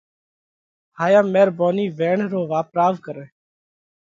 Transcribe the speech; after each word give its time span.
هائِيا 0.97 1.21
ميرڀونِي 1.33 1.85
ويڻ 1.97 2.17
رو 2.31 2.41
واپراوَ 2.51 2.93
ڪرئہ۔ 3.05 3.25